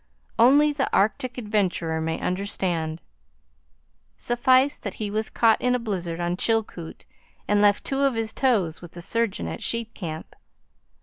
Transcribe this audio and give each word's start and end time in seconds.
Only 0.39 0.73
the 0.73 0.91
Arctic 0.91 1.37
adventurer 1.37 2.01
may 2.01 2.19
understand. 2.19 3.03
Suffice 4.17 4.79
that 4.79 4.95
he 4.95 5.11
was 5.11 5.29
caught 5.29 5.61
in 5.61 5.75
a 5.75 5.77
blizzard 5.77 6.19
on 6.19 6.37
Chilkoot 6.37 7.05
and 7.47 7.61
left 7.61 7.83
two 7.83 7.99
of 7.99 8.15
his 8.15 8.33
toes 8.33 8.81
with 8.81 8.93
the 8.93 9.01
surgeon 9.03 9.47
at 9.47 9.61
Sheep 9.61 9.93
Camp. 9.93 10.35